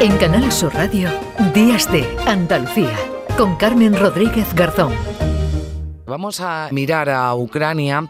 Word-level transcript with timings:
En 0.00 0.16
Canal 0.16 0.52
Sur 0.52 0.72
Radio, 0.74 1.10
Días 1.52 1.90
de 1.90 2.06
Andalucía, 2.24 2.96
con 3.36 3.56
Carmen 3.56 3.98
Rodríguez 3.98 4.54
Garzón. 4.54 4.92
Vamos 6.06 6.40
a 6.40 6.68
mirar 6.70 7.10
a 7.10 7.34
Ucrania. 7.34 8.08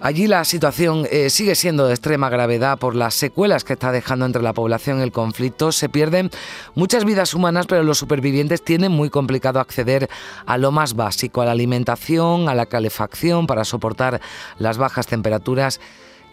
Allí 0.00 0.26
la 0.26 0.44
situación 0.44 1.06
eh, 1.12 1.30
sigue 1.30 1.54
siendo 1.54 1.86
de 1.86 1.92
extrema 1.92 2.28
gravedad 2.28 2.76
por 2.76 2.96
las 2.96 3.14
secuelas 3.14 3.62
que 3.62 3.74
está 3.74 3.92
dejando 3.92 4.26
entre 4.26 4.42
la 4.42 4.52
población 4.52 5.00
el 5.00 5.12
conflicto. 5.12 5.70
Se 5.70 5.88
pierden 5.88 6.28
muchas 6.74 7.04
vidas 7.04 7.34
humanas, 7.34 7.68
pero 7.68 7.84
los 7.84 7.98
supervivientes 7.98 8.64
tienen 8.64 8.90
muy 8.90 9.08
complicado 9.08 9.60
acceder 9.60 10.10
a 10.44 10.58
lo 10.58 10.72
más 10.72 10.94
básico, 10.94 11.40
a 11.40 11.44
la 11.44 11.52
alimentación, 11.52 12.48
a 12.48 12.56
la 12.56 12.66
calefacción 12.66 13.46
para 13.46 13.64
soportar 13.64 14.20
las 14.58 14.76
bajas 14.76 15.06
temperaturas 15.06 15.78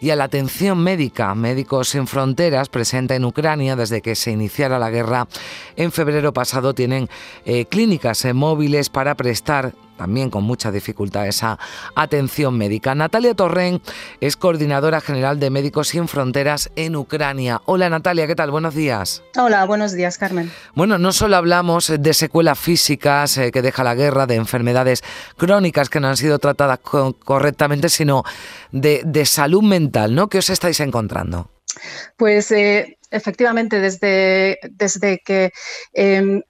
y 0.00 0.10
a 0.10 0.16
la 0.16 0.24
atención 0.24 0.78
médica. 0.78 1.34
Médicos 1.34 1.90
Sin 1.90 2.06
Fronteras, 2.06 2.68
presenta 2.68 3.14
en 3.14 3.24
Ucrania 3.24 3.76
desde 3.76 4.00
que 4.00 4.14
se 4.14 4.30
iniciara 4.30 4.78
la 4.78 4.90
guerra 4.90 5.28
en 5.76 5.92
febrero 5.92 6.32
pasado, 6.32 6.74
tienen 6.74 7.08
eh, 7.44 7.66
clínicas 7.66 8.24
eh, 8.24 8.32
móviles 8.32 8.88
para 8.88 9.14
prestar 9.14 9.74
también 10.00 10.30
con 10.30 10.44
mucha 10.44 10.72
dificultad 10.72 11.28
esa 11.28 11.58
atención 11.94 12.56
médica. 12.56 12.94
Natalia 12.94 13.34
Torren 13.34 13.82
es 14.22 14.34
coordinadora 14.38 15.02
general 15.02 15.38
de 15.38 15.50
Médicos 15.50 15.88
Sin 15.88 16.08
Fronteras 16.08 16.70
en 16.74 16.96
Ucrania. 16.96 17.60
Hola 17.66 17.90
Natalia, 17.90 18.26
¿qué 18.26 18.34
tal? 18.34 18.50
Buenos 18.50 18.74
días. 18.74 19.22
Hola, 19.36 19.66
buenos 19.66 19.92
días 19.92 20.16
Carmen. 20.16 20.50
Bueno, 20.74 20.96
no 20.96 21.12
solo 21.12 21.36
hablamos 21.36 21.92
de 21.98 22.14
secuelas 22.14 22.58
físicas 22.58 23.36
eh, 23.36 23.52
que 23.52 23.60
deja 23.60 23.84
la 23.84 23.94
guerra, 23.94 24.24
de 24.24 24.36
enfermedades 24.36 25.04
crónicas 25.36 25.90
que 25.90 26.00
no 26.00 26.08
han 26.08 26.16
sido 26.16 26.38
tratadas 26.38 26.78
correctamente, 26.78 27.90
sino 27.90 28.24
de, 28.72 29.26
salud 29.26 29.62
mental, 29.62 30.14
¿no? 30.14 30.30
¿Qué 30.30 30.38
os 30.38 30.48
estáis 30.48 30.80
encontrando? 30.80 31.50
Pues 32.16 32.50
eh, 32.52 32.96
efectivamente, 33.10 33.80
desde, 33.80 34.58
desde 34.70 35.18
que 35.18 35.52
em, 35.92 36.40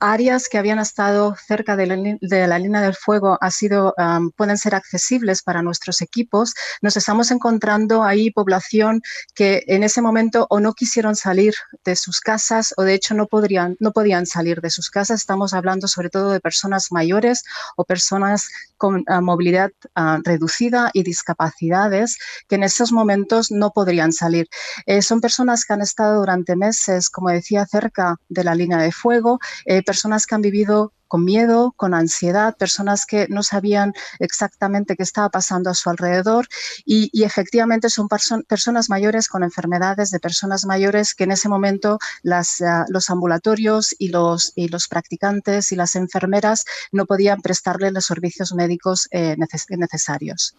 áreas 0.00 0.48
que 0.48 0.58
habían 0.58 0.78
estado 0.78 1.36
cerca 1.36 1.76
de 1.76 1.86
la, 1.86 2.58
línea 2.58 2.80
del 2.80 2.94
fuego 2.94 3.38
ha 3.40 3.50
sido, 3.50 3.94
pueden 4.36 4.58
ser 4.58 4.74
accesibles 4.74 5.42
para 5.42 5.62
nuestros 5.62 6.00
equipos, 6.02 6.54
nos 6.82 6.96
estamos 6.96 7.30
encontrando 7.30 8.02
ahí 8.02 8.30
población 8.30 9.02
que 9.34 9.62
en 9.66 9.82
ese 9.82 10.02
momento 10.02 10.46
o 10.50 10.60
no 10.60 10.72
quisieron 10.72 11.16
salir 11.16 11.54
de 11.84 11.96
sus 11.96 12.20
casas 12.20 12.74
o 12.76 12.82
de 12.82 12.94
hecho 12.94 13.14
no, 13.14 13.26
podrían, 13.26 13.76
no 13.80 13.92
podían 13.92 14.26
salir 14.26 14.60
de 14.60 14.70
sus 14.70 14.90
casas. 14.90 15.20
Estamos 15.20 15.54
hablando 15.54 15.88
sobre 15.88 16.10
todo 16.10 16.30
de 16.30 16.40
personas 16.40 16.88
mayores 16.90 17.44
o 17.76 17.84
personas 17.84 18.48
con 18.76 19.04
ah, 19.08 19.20
movilidad 19.20 19.70
ah, 19.94 20.18
reducida 20.24 20.90
y 20.92 21.02
discapacidades 21.02 22.16
que 22.48 22.54
en 22.56 22.62
esos 22.62 22.92
momentos 22.92 23.50
no 23.50 23.72
podrían 23.72 24.12
salir. 24.12 24.48
Eh, 24.86 25.02
son 25.02 25.20
personas 25.20 25.64
que 25.64 25.74
han 25.74 25.82
estado 25.82 26.20
durante 26.20 26.56
meses, 26.56 27.10
como 27.10 27.28
decía, 27.28 27.66
cerca 27.66 28.16
de 28.28 28.44
la 28.44 28.54
línea 28.54 28.78
de 28.78 28.92
fuego 28.92 29.38
eh, 29.64 29.82
personas 29.82 30.26
que 30.26 30.34
han 30.34 30.42
vivido 30.42 30.92
con 31.10 31.24
miedo, 31.24 31.74
con 31.76 31.92
ansiedad, 31.92 32.56
personas 32.56 33.04
que 33.04 33.26
no 33.28 33.42
sabían 33.42 33.94
exactamente 34.20 34.94
qué 34.94 35.02
estaba 35.02 35.28
pasando 35.28 35.68
a 35.68 35.74
su 35.74 35.90
alrededor 35.90 36.46
y, 36.86 37.10
efectivamente 37.24 37.90
son 37.90 38.08
personas 38.08 38.88
mayores 38.88 39.28
con 39.28 39.42
enfermedades 39.42 40.10
de 40.10 40.20
personas 40.20 40.64
mayores 40.64 41.14
que 41.14 41.24
en 41.24 41.32
ese 41.32 41.48
momento 41.48 41.98
las, 42.22 42.60
ah, 42.60 42.84
los 42.88 43.10
ambulatorios 43.10 43.94
y 43.98 44.08
los, 44.08 44.52
y 44.54 44.68
los 44.68 44.86
practicantes 44.86 45.72
y 45.72 45.76
las 45.76 45.96
enfermeras 45.96 46.64
no 46.92 47.06
podían 47.06 47.40
prestarle 47.42 47.90
los 47.90 48.06
servicios 48.06 48.54
médicos 48.54 49.08
eh, 49.10 49.36
necesarios. 49.36 50.54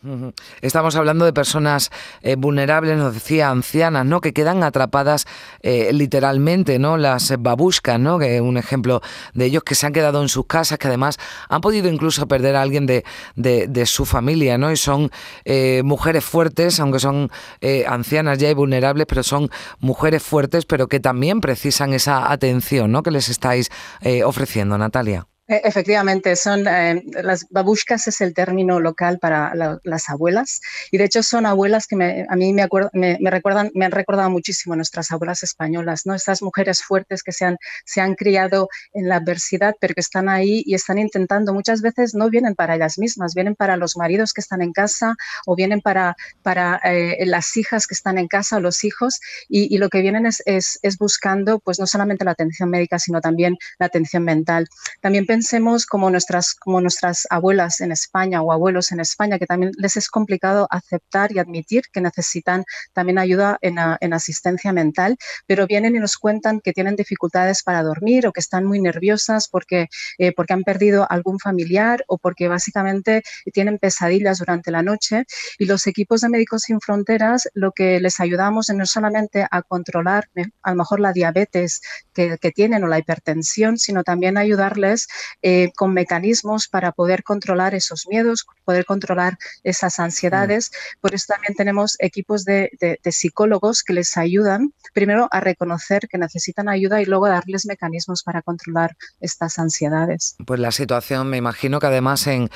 Estamos 0.61 0.95
hablando 0.97 1.23
de 1.23 1.31
personas 1.31 1.91
eh, 2.21 2.35
vulnerables, 2.35 2.97
nos 2.97 3.13
decía 3.13 3.49
ancianas, 3.49 4.05
¿no? 4.05 4.19
que 4.19 4.33
quedan 4.33 4.63
atrapadas 4.63 5.25
eh, 5.61 5.91
literalmente, 5.93 6.77
¿no? 6.77 6.97
las 6.97 7.33
babushkas, 7.39 7.99
¿no? 7.99 8.19
que 8.19 8.41
un 8.41 8.57
ejemplo 8.57 9.01
de 9.33 9.45
ellos 9.45 9.63
que 9.63 9.75
se 9.75 9.85
han 9.87 9.93
quedado 9.93 10.21
en 10.21 10.27
su 10.27 10.40
casas, 10.45 10.77
que 10.77 10.87
además 10.87 11.17
han 11.49 11.61
podido 11.61 11.89
incluso 11.89 12.27
perder 12.27 12.55
a 12.55 12.61
alguien 12.61 12.85
de, 12.85 13.03
de, 13.35 13.85
su 13.85 14.05
familia, 14.05 14.57
¿no? 14.57 14.71
Y 14.71 14.77
son 14.77 15.11
eh, 15.45 15.81
mujeres 15.83 16.23
fuertes, 16.23 16.79
aunque 16.79 16.99
son 16.99 17.31
eh, 17.61 17.85
ancianas 17.87 18.37
ya 18.37 18.49
y 18.49 18.53
vulnerables, 18.53 19.05
pero 19.07 19.23
son 19.23 19.49
mujeres 19.79 20.23
fuertes, 20.23 20.65
pero 20.65 20.87
que 20.87 20.99
también 20.99 21.41
precisan 21.41 21.93
esa 21.93 22.31
atención, 22.31 22.91
¿no? 22.91 23.03
Que 23.03 23.11
les 23.11 23.29
estáis 23.29 23.69
eh, 24.01 24.23
ofreciendo, 24.23 24.77
Natalia. 24.77 25.30
E, 25.51 25.61
efectivamente, 25.65 26.37
son 26.37 26.65
eh, 26.65 27.03
las 27.23 27.45
babushkas 27.49 28.07
es 28.07 28.21
el 28.21 28.33
término 28.33 28.79
local 28.79 29.19
para 29.19 29.53
las 29.83 30.09
abuelas 30.09 30.61
y 30.91 30.97
de 30.97 31.03
hecho 31.03 31.23
son 31.23 31.45
abuelas 31.45 31.87
que 31.87 31.95
a 32.29 32.35
mí 32.37 32.53
me, 32.53 32.69
me, 32.93 33.29
recuerdan, 33.29 33.69
me 33.75 33.83
han 33.83 33.91
recordado 33.91 34.29
muchísimo 34.29 34.77
nuestras 34.77 35.11
abuelas 35.11 35.43
españolas, 35.43 36.05
¿no? 36.05 36.15
Estas 36.15 36.41
mujeres 36.41 36.81
fuertes 36.81 37.21
que 37.21 37.33
se 37.33 37.43
han, 37.43 37.57
se 37.83 37.99
han 37.99 38.15
criado 38.15 38.69
en 38.93 39.09
la 39.09 39.17
adversidad, 39.17 39.75
pero 39.81 39.93
que 39.93 39.99
están 39.99 40.29
ahí 40.29 40.63
y 40.65 40.73
están 40.73 40.97
intentando, 40.99 41.53
muchas 41.53 41.81
veces 41.81 42.15
no 42.15 42.29
vienen 42.29 42.55
para 42.55 42.75
ellas 42.75 42.97
mismas, 42.97 43.35
vienen 43.35 43.55
para 43.55 43.75
los 43.75 43.97
maridos 43.97 44.31
que 44.31 44.39
están 44.39 44.61
en 44.61 44.71
casa 44.71 45.15
o 45.45 45.57
vienen 45.57 45.81
para, 45.81 46.15
para 46.43 46.79
eh, 46.85 47.25
las 47.25 47.57
hijas 47.57 47.87
que 47.87 47.93
están 47.93 48.17
en 48.17 48.29
casa 48.29 48.55
o 48.55 48.59
los 48.61 48.85
hijos 48.85 49.19
y, 49.49 49.77
lo 49.81 49.89
que 49.89 49.99
vienen 49.99 50.27
es, 50.27 50.43
es, 50.45 50.79
es, 50.81 50.97
buscando 50.97 51.59
pues 51.59 51.77
no 51.79 51.87
solamente 51.87 52.23
la 52.23 52.31
atención 52.31 52.69
médica, 52.69 52.99
sino 52.99 53.19
también 53.19 53.57
la 53.79 53.87
atención 53.87 54.23
mental. 54.23 54.69
También 55.01 55.25
pensemos 55.41 55.87
como 55.87 56.11
nuestras, 56.11 56.53
como 56.53 56.81
nuestras 56.81 57.25
abuelas 57.31 57.81
en 57.81 57.91
España 57.91 58.43
o 58.43 58.51
abuelos 58.51 58.91
en 58.91 58.99
España, 58.99 59.39
que 59.39 59.47
también 59.47 59.71
les 59.75 59.97
es 59.97 60.07
complicado 60.07 60.67
aceptar 60.69 61.31
y 61.31 61.39
admitir 61.39 61.85
que 61.91 61.99
necesitan 61.99 62.63
también 62.93 63.17
ayuda 63.17 63.57
en, 63.61 63.77
en 64.01 64.13
asistencia 64.13 64.71
mental, 64.71 65.17
pero 65.47 65.65
vienen 65.65 65.95
y 65.95 65.99
nos 65.99 66.17
cuentan 66.17 66.59
que 66.59 66.73
tienen 66.73 66.95
dificultades 66.95 67.63
para 67.63 67.81
dormir 67.81 68.27
o 68.27 68.31
que 68.31 68.39
están 68.39 68.65
muy 68.65 68.79
nerviosas 68.79 69.47
porque, 69.47 69.87
eh, 70.19 70.31
porque 70.31 70.53
han 70.53 70.61
perdido 70.61 71.07
algún 71.09 71.39
familiar 71.39 72.03
o 72.07 72.19
porque 72.19 72.47
básicamente 72.47 73.23
tienen 73.51 73.79
pesadillas 73.79 74.37
durante 74.37 74.69
la 74.69 74.83
noche. 74.83 75.25
Y 75.57 75.65
los 75.65 75.87
equipos 75.87 76.21
de 76.21 76.29
Médicos 76.29 76.61
Sin 76.67 76.79
Fronteras 76.79 77.49
lo 77.55 77.71
que 77.71 77.99
les 77.99 78.19
ayudamos 78.19 78.69
es 78.69 78.75
no 78.75 78.85
solamente 78.85 79.47
a 79.49 79.63
controlar 79.63 80.29
eh, 80.35 80.45
a 80.61 80.69
lo 80.69 80.75
mejor 80.75 80.99
la 80.99 81.13
diabetes 81.13 81.81
que, 82.13 82.37
que 82.37 82.51
tienen 82.51 82.83
o 82.83 82.87
la 82.87 82.99
hipertensión, 82.99 83.79
sino 83.79 84.03
también 84.03 84.37
ayudarles 84.37 85.07
eh, 85.41 85.71
con 85.75 85.93
mecanismos 85.93 86.67
para 86.67 86.91
poder 86.91 87.23
controlar 87.23 87.75
esos 87.75 88.07
miedos, 88.07 88.45
poder 88.65 88.85
controlar 88.85 89.37
esas 89.63 89.99
ansiedades. 89.99 90.71
Por 90.99 91.13
eso 91.13 91.25
también 91.29 91.55
tenemos 91.55 91.95
equipos 91.99 92.45
de, 92.45 92.69
psicólogos 93.11 93.83
que 93.83 93.93
les 93.93 94.17
ayudan 94.17 94.73
primero 94.93 95.27
a 95.31 95.39
reconocer 95.39 96.07
que 96.07 96.17
necesitan 96.17 96.69
ayuda 96.69 97.01
y 97.01 97.05
luego 97.05 97.27
darles 97.27 97.65
mecanismos 97.65 98.23
para 98.23 98.41
controlar 98.41 98.95
estas 99.19 99.59
ansiedades. 99.59 100.35
Pues 100.45 100.59
la 100.59 100.71
situación, 100.71 101.29
me 101.29 101.37
imagino 101.37 101.79
que 101.79 101.87
además 101.87 102.27
en, 102.27 102.49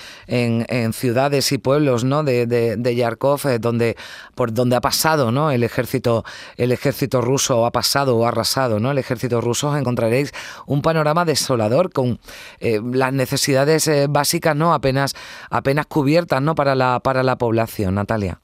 ciudades 0.94 1.52
y 1.52 1.57
pueblos 1.57 2.03
¿no? 2.03 2.24
de, 2.24 2.46
de, 2.46 2.96
Yarkov, 2.96 3.47
eh, 3.47 3.59
donde, 3.59 3.96
por 4.36 4.53
donde 4.53 4.75
ha 4.75 4.81
pasado 4.81 5.31
¿no? 5.31 5.52
el, 5.52 5.63
ejército, 5.63 6.24
el 6.57 6.72
ejército 6.72 7.22
ruso, 7.22 7.66
ha 7.66 7.72
pasado 7.72 8.18
o 8.18 8.25
ha 8.25 8.30
arrasado 8.30 8.80
¿no? 8.80 8.92
el 8.92 8.97
ejército 8.97 9.42
ruso, 9.42 9.75
encontraréis 9.75 10.31
un 10.66 10.81
panorama 10.81 11.25
desolador 11.25 11.92
con 11.92 12.19
eh, 12.59 12.79
las 12.83 13.13
necesidades 13.13 13.88
eh, 13.88 14.07
básicas 14.09 14.55
no 14.55 14.73
apenas, 14.73 15.13
apenas 15.49 15.85
cubiertas 15.85 16.41
¿no? 16.41 16.55
para, 16.55 16.75
la, 16.75 16.99
para 16.99 17.23
la 17.23 17.38
población, 17.38 17.95
Natalia. 17.95 18.41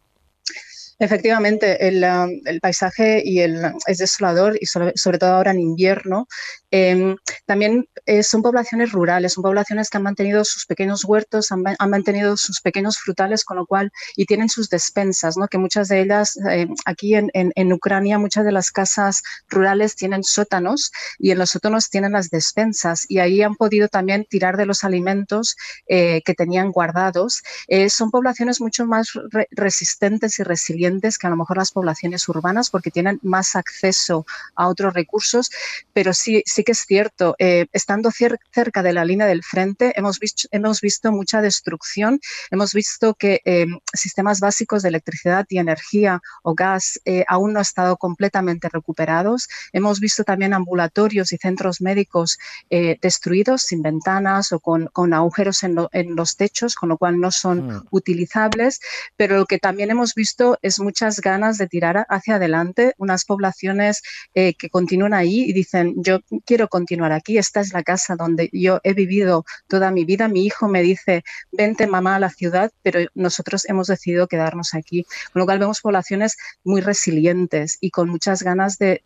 Efectivamente, 1.01 1.87
el, 1.87 2.03
um, 2.03 2.59
paisaje 2.61 3.23
y 3.25 3.39
el, 3.39 3.59
es 3.87 3.97
desolador 3.97 4.55
y 4.61 4.67
sobre, 4.67 5.17
todo 5.17 5.31
ahora 5.31 5.49
en 5.49 5.59
invierno. 5.59 6.27
Em, 6.71 7.17
también 7.45 7.85
eh, 8.05 8.23
son 8.23 8.41
poblaciones 8.41 8.93
rurales, 8.93 9.33
son 9.33 9.43
poblaciones 9.43 9.89
que 9.89 9.97
han 9.97 10.03
mantenido 10.03 10.45
sus 10.45 10.65
pequeños 10.65 11.03
huertos, 11.03 11.51
han, 11.51 11.63
mantenido 11.89 12.37
sus 12.37 12.61
pequeños 12.61 12.97
frutales, 12.97 13.43
con 13.43 13.57
lo 13.57 13.65
cual, 13.65 13.91
y 14.15 14.25
tienen 14.25 14.47
sus 14.47 14.69
despensas, 14.69 15.35
¿no? 15.35 15.49
que 15.49 15.57
muchas 15.57 15.89
de 15.89 16.01
ellas, 16.01 16.39
eh, 16.49 16.67
aquí 16.85 17.15
en, 17.15 17.73
Ucrania, 17.73 18.17
muchas 18.17 18.45
de 18.45 18.53
las 18.53 18.71
casas 18.71 19.21
rurales 19.49 19.95
tienen 19.95 20.23
sótanos 20.23 20.91
y 21.19 21.31
en 21.31 21.39
los 21.39 21.49
sótanos 21.51 21.89
tienen 21.89 22.13
las 22.13 22.29
despensas 22.29 23.05
y 23.09 23.19
ahí 23.19 23.41
han 23.41 23.55
podido 23.55 23.89
también 23.89 24.25
tirar 24.29 24.55
de 24.55 24.65
los 24.65 24.83
alimentos 24.83 25.57
eh, 25.87 26.21
que 26.23 26.33
tenían 26.33 26.71
guardados. 26.71 27.43
son 27.89 28.11
poblaciones 28.11 28.61
mucho 28.61 28.85
más 28.85 29.11
resistentes 29.51 30.39
y 30.39 30.43
resilientes 30.43 31.17
que 31.17 31.27
a 31.27 31.29
lo 31.29 31.35
mejor 31.35 31.57
las 31.57 31.71
poblaciones 31.71 32.27
urbanas 32.29 32.69
porque 32.69 32.91
tienen 32.91 33.19
más 33.23 33.55
acceso 33.55 34.25
a 34.55 34.67
otros 34.67 34.93
recursos, 34.93 35.51
pero 35.93 36.13
sí 36.13 36.43
sí 36.61 36.63
que 36.63 36.73
es 36.73 36.85
cierto, 36.85 37.35
eh, 37.39 37.65
estando 37.71 38.11
cerca 38.11 38.83
de 38.83 38.93
la 38.93 39.03
línea 39.03 39.25
del 39.25 39.43
frente, 39.43 39.93
hemos 39.95 40.19
visto, 40.19 40.47
hemos 40.51 40.79
visto 40.79 41.11
mucha 41.11 41.41
destrucción, 41.41 42.19
hemos 42.51 42.73
visto 42.73 43.15
que 43.15 43.41
eh, 43.45 43.65
sistemas 43.93 44.39
básicos 44.39 44.83
de 44.83 44.89
electricidad 44.89 45.47
y 45.49 45.57
energía 45.57 46.21
o 46.43 46.53
gas 46.53 46.99
aún 47.27 47.53
no 47.53 47.59
han 47.59 47.63
estado 47.63 47.97
completamente 47.97 48.69
recuperados. 48.69 49.47
Hemos 49.73 49.99
visto 49.99 50.23
también 50.23 50.53
ambulatorios 50.53 51.33
y 51.33 51.37
centros 51.37 51.81
médicos 51.81 52.37
destruidos, 52.69 53.63
sin 53.63 53.81
ventanas 53.81 54.51
o 54.51 54.59
con, 54.59 54.89
agujeros 55.13 55.63
en, 55.63 55.75
los 56.15 56.35
techos, 56.35 56.75
con 56.75 56.89
lo 56.89 56.97
cual 56.97 57.19
no 57.19 57.31
son 57.31 57.67
mm. 57.67 57.87
utilizables, 57.91 58.79
pero 59.17 59.37
lo 59.37 59.45
que 59.45 59.59
también 59.59 59.89
hemos 59.91 60.13
visto 60.13 60.57
es 60.61 60.79
muchas 60.79 61.21
ganas 61.21 61.57
de 61.57 61.67
tirar 61.67 62.05
hacia 62.09 62.35
adelante 62.35 62.93
unas 62.97 63.25
poblaciones 63.25 64.01
que 64.33 64.69
continúan 64.69 65.13
ahí 65.13 65.43
y 65.49 65.53
dicen, 65.53 65.95
yo 65.97 66.19
quiero 66.51 66.67
continuar 66.67 67.13
aquí, 67.13 67.37
esta 67.37 67.61
es 67.61 67.71
la 67.71 67.81
casa 67.81 68.17
donde 68.17 68.49
yo 68.51 68.81
he 68.83 68.93
vivido 68.93 69.45
toda 69.69 69.89
mi 69.89 70.03
vida, 70.03 70.27
mi 70.27 70.45
hijo 70.45 70.67
me 70.67 70.81
dice, 70.81 71.23
vente 71.49 71.87
mamá 71.87 72.17
a 72.17 72.19
la 72.19 72.29
ciudad, 72.29 72.71
pero 72.83 72.99
nosotros 73.15 73.63
hemos 73.69 73.87
decidido 73.87 74.27
quedarnos 74.27 74.73
aquí. 74.73 75.05
Con 75.31 75.39
lo 75.39 75.45
cual 75.45 75.59
vemos 75.59 75.79
poblaciones 75.79 76.35
muy 76.65 76.81
resilientes 76.81 77.77
y 77.79 77.89
con 77.89 78.09
muchas 78.09 78.43
ganas 78.43 78.77
de, 78.77 79.01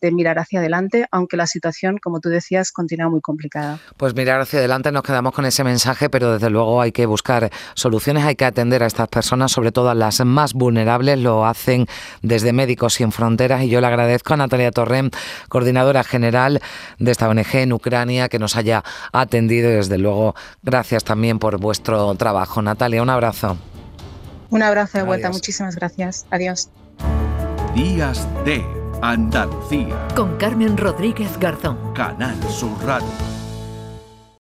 mirar 0.00 0.38
hacia 0.38 0.60
adelante, 0.60 1.04
aunque 1.10 1.36
la 1.36 1.46
situación, 1.46 1.98
como 1.98 2.20
tú 2.20 2.30
decías, 2.30 2.72
continúa 2.72 3.10
muy 3.10 3.20
complicada. 3.20 3.80
Pues 3.98 4.14
mirar 4.14 4.40
hacia 4.40 4.60
adelante, 4.60 4.90
nos 4.90 5.02
quedamos 5.02 5.34
con 5.34 5.44
ese 5.44 5.64
mensaje, 5.64 6.08
pero 6.08 6.32
desde 6.32 6.48
luego 6.48 6.80
hay 6.80 6.92
que 6.92 7.04
buscar 7.04 7.50
soluciones, 7.74 8.24
hay 8.24 8.36
que 8.36 8.46
atender 8.46 8.82
a 8.82 8.86
estas 8.86 9.08
personas, 9.08 9.52
sobre 9.52 9.72
todo 9.72 9.90
a 9.90 9.94
las 9.94 10.24
más 10.24 10.54
vulnerables, 10.54 11.18
lo 11.18 11.44
hacen 11.44 11.86
desde 12.22 12.54
Médicos 12.54 12.94
Sin 12.94 13.12
Fronteras 13.12 13.62
y 13.62 13.68
yo 13.68 13.82
le 13.82 13.88
agradezco 13.88 14.32
a 14.32 14.38
Natalia 14.38 14.70
Torrent, 14.70 15.14
coordinadora 15.50 16.02
general 16.02 16.62
de 16.98 17.10
esta 17.10 17.28
ONG 17.28 17.54
en 17.54 17.72
Ucrania, 17.72 18.28
que 18.28 18.38
nos 18.38 18.56
haya 18.56 18.84
atendido 19.12 19.70
y 19.70 19.74
desde 19.74 19.98
luego 19.98 20.34
gracias 20.62 21.04
también 21.04 21.38
por 21.38 21.58
vuestro 21.58 22.14
trabajo. 22.14 22.62
Natalia, 22.62 23.02
un 23.02 23.10
abrazo. 23.10 23.56
Un 24.50 24.62
abrazo 24.62 24.98
de 24.98 25.04
vuelta, 25.04 25.30
muchísimas 25.30 25.76
gracias. 25.76 26.26
Adiós. 26.30 26.70
Días 27.74 28.26
de 28.44 28.64
Andalucía. 29.02 30.08
Con 30.14 30.36
Carmen 30.36 30.76
Rodríguez 30.76 31.38
Garzón. 31.38 31.92
Canal 31.94 32.36
Sur 32.50 32.72
Radio. 32.84 33.37